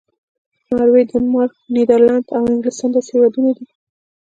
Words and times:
ناروې، 0.75 1.03
ډنمارک، 1.11 1.53
نیدرلینډ 1.73 2.25
او 2.35 2.41
انګلستان 2.51 2.89
داسې 2.93 3.09
هېوادونه 3.15 3.49
دي. 3.57 3.65